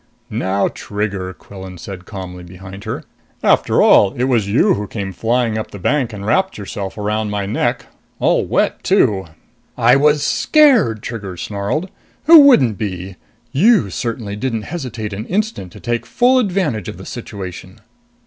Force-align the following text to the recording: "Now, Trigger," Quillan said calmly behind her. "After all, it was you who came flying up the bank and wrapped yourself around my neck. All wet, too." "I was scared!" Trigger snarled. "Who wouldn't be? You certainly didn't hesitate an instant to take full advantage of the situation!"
"Now, 0.31 0.67
Trigger," 0.67 1.31
Quillan 1.31 1.77
said 1.77 2.05
calmly 2.07 2.41
behind 2.43 2.85
her. 2.85 3.03
"After 3.43 3.83
all, 3.83 4.13
it 4.13 4.23
was 4.23 4.47
you 4.49 4.73
who 4.73 4.87
came 4.87 5.13
flying 5.13 5.59
up 5.59 5.69
the 5.69 5.77
bank 5.77 6.11
and 6.11 6.25
wrapped 6.25 6.57
yourself 6.57 6.97
around 6.97 7.29
my 7.29 7.45
neck. 7.45 7.85
All 8.17 8.43
wet, 8.43 8.83
too." 8.83 9.27
"I 9.77 9.95
was 9.97 10.23
scared!" 10.23 11.03
Trigger 11.03 11.37
snarled. 11.37 11.91
"Who 12.25 12.39
wouldn't 12.39 12.79
be? 12.79 13.17
You 13.51 13.91
certainly 13.91 14.35
didn't 14.35 14.63
hesitate 14.63 15.13
an 15.13 15.27
instant 15.27 15.71
to 15.73 15.79
take 15.79 16.07
full 16.07 16.39
advantage 16.39 16.89
of 16.89 16.97
the 16.97 17.05
situation!" 17.05 17.79